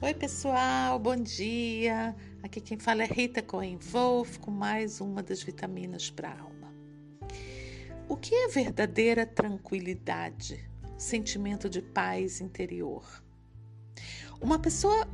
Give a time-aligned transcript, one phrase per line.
[0.00, 2.14] Oi, pessoal, bom dia.
[2.40, 6.72] Aqui quem fala é Rita Cohen Wolf com mais uma das vitaminas para a alma.
[8.08, 10.70] O que é verdadeira tranquilidade?
[10.96, 13.02] Sentimento de paz interior.
[14.40, 15.04] Uma pessoa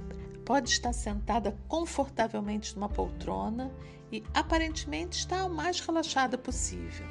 [0.45, 3.73] pode estar sentada confortavelmente numa poltrona
[4.12, 7.07] e aparentemente está o mais relaxada possível,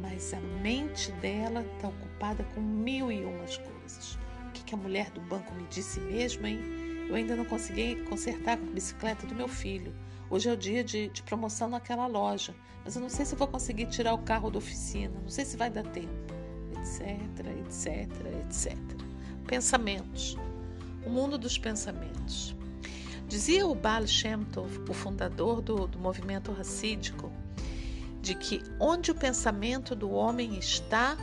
[0.00, 4.18] mas a mente dela está ocupada com mil e umas coisas.
[4.48, 6.93] O que a mulher do banco me disse mesmo, hein?
[7.08, 9.94] Eu ainda não consegui consertar a bicicleta do meu filho.
[10.30, 12.54] Hoje é o dia de, de, promoção naquela loja,
[12.84, 15.56] mas eu não sei se vou conseguir tirar o carro da oficina, não sei se
[15.56, 16.34] vai dar tempo,
[16.78, 17.10] etc,
[17.60, 18.10] etc,
[18.42, 18.78] etc.
[19.46, 20.36] Pensamentos.
[21.04, 22.56] O mundo dos pensamentos.
[23.28, 27.30] Dizia o Baal Shem Tov, o fundador do, do movimento racídico,
[28.20, 31.16] de que onde o pensamento do homem está,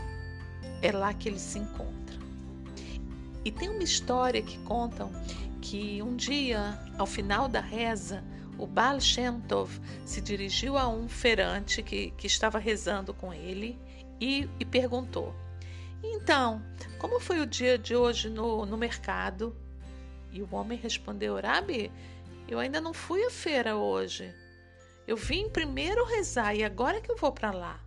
[0.82, 2.20] é lá que ele se encontra.
[3.43, 5.12] E tem uma história que contam
[5.62, 8.23] que um dia, ao final da reza,
[8.57, 13.79] o Baal Shem Tov se dirigiu a um feirante que, que estava rezando com ele
[14.20, 15.34] e, e perguntou:
[16.04, 16.62] Então,
[16.99, 19.55] como foi o dia de hoje no, no mercado?
[20.32, 21.91] E o homem respondeu: Rabi,
[22.48, 24.34] eu ainda não fui à feira hoje.
[25.07, 27.79] Eu vim primeiro rezar e agora que eu vou para lá.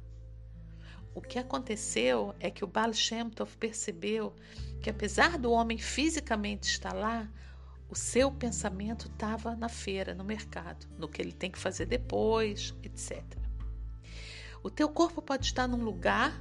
[1.15, 4.35] O que aconteceu é que o Baal Shem Tov percebeu
[4.83, 7.29] que, apesar do homem fisicamente estar lá,
[7.95, 12.75] o seu pensamento estava na feira, no mercado, no que ele tem que fazer depois,
[12.83, 13.23] etc.
[14.65, 16.35] O teu corpo pode estar num lugar,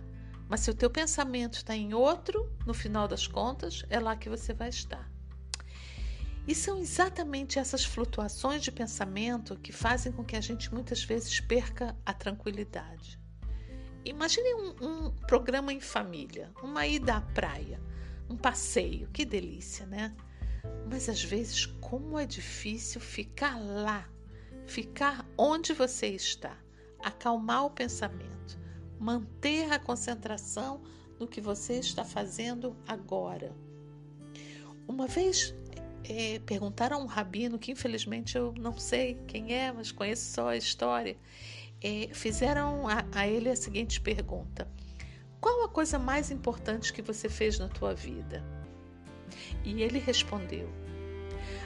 [0.50, 4.30] mas se o teu pensamento está em outro, no final das contas, é lá que
[4.30, 5.08] você vai estar.
[6.48, 11.40] E são exatamente essas flutuações de pensamento que fazem com que a gente muitas vezes
[11.40, 13.20] perca a tranquilidade.
[14.04, 17.80] Imagine um, um, programa em família, uma ida à praia,
[18.28, 20.16] um passeio, que delícia, né?
[20.90, 24.10] Mas às vezes, como é difícil ficar lá,
[24.66, 26.58] ficar onde você está,
[27.00, 28.60] acalmar o pensamento,
[29.00, 30.82] manter a concentração
[31.20, 33.56] no que você está fazendo agora.
[34.88, 35.56] Uma vez
[36.04, 40.50] é, perguntaram a um rabino, que infelizmente eu não sei quem é, mas conheço só
[40.50, 41.18] a história,
[41.82, 44.68] é, fizeram a, a ele a seguinte pergunta:
[45.40, 48.44] Qual a coisa mais importante que você fez na tua vida?
[49.64, 50.70] E ele respondeu: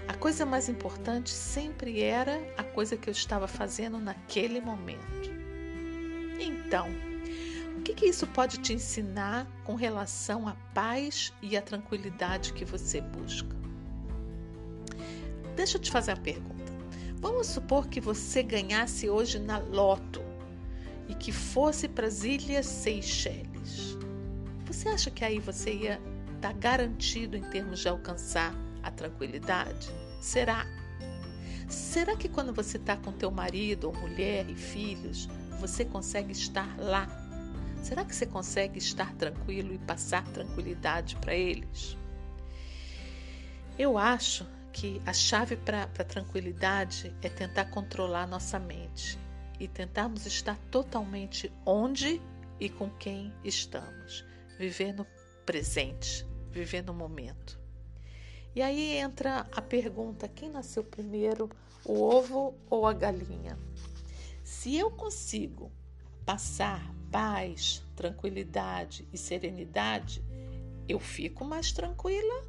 [0.08, 5.32] A coisa mais importante sempre era a coisa que eu estava fazendo naquele momento.
[6.40, 6.88] Então,
[7.78, 12.66] o que, que isso pode te ensinar com relação à paz e à tranquilidade que
[12.66, 13.56] você busca?
[15.56, 16.72] Deixa eu te fazer a pergunta.
[17.20, 20.22] Vamos supor que você ganhasse hoje na loto
[21.08, 23.98] e que fosse para as Ilhas Seychelles.
[24.66, 26.02] Você acha que aí você ia
[26.38, 29.90] estar tá garantido em termos de alcançar a tranquilidade?
[30.22, 30.66] Será?
[31.68, 35.28] Será que quando você está com teu marido ou mulher e filhos,
[35.60, 37.08] você consegue estar lá?
[37.84, 41.98] Será que você consegue estar tranquilo e passar tranquilidade para eles?
[43.78, 49.18] Eu acho que a chave para a tranquilidade é tentar controlar nossa mente
[49.60, 52.22] e tentarmos estar totalmente onde
[52.60, 54.26] e com quem estamos,
[54.58, 55.06] viver no
[55.48, 57.58] presente, viver no momento.
[58.54, 61.50] E aí entra a pergunta: quem nasceu primeiro,
[61.86, 63.58] o ovo ou a galinha?
[64.44, 65.72] Se eu consigo
[66.26, 70.22] passar paz, tranquilidade e serenidade,
[70.88, 72.46] eu fico mais tranquila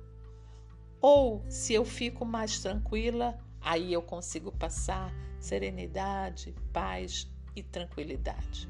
[1.01, 8.69] ou se eu fico mais tranquila, aí eu consigo passar serenidade, paz e tranquilidade.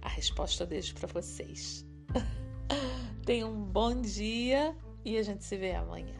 [0.00, 1.84] A resposta eu deixo para vocês.
[3.24, 6.19] Tenham um bom dia e a gente se vê amanhã.